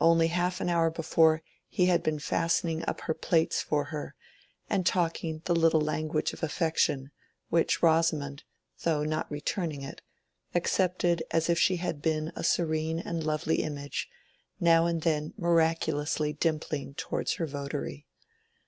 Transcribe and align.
Only 0.00 0.26
half 0.26 0.60
an 0.60 0.68
hour 0.68 0.90
before 0.90 1.40
he 1.68 1.86
had 1.86 2.02
been 2.02 2.18
fastening 2.18 2.84
up 2.88 3.02
her 3.02 3.14
plaits 3.14 3.62
for 3.62 3.84
her, 3.84 4.16
and 4.68 4.84
talking 4.84 5.40
the 5.44 5.54
"little 5.54 5.80
language" 5.80 6.32
of 6.32 6.42
affection, 6.42 7.12
which 7.48 7.80
Rosamond, 7.80 8.42
though 8.82 9.04
not 9.04 9.30
returning 9.30 9.82
it, 9.82 10.02
accepted 10.52 11.22
as 11.30 11.48
if 11.48 11.60
she 11.60 11.76
had 11.76 12.02
been 12.02 12.32
a 12.34 12.42
serene 12.42 12.98
and 12.98 13.22
lovely 13.22 13.62
image, 13.62 14.08
now 14.58 14.84
and 14.86 15.02
then 15.02 15.32
miraculously 15.36 16.32
dimpling 16.32 16.94
towards 16.94 17.34
her 17.34 17.46
votary. 17.46 18.08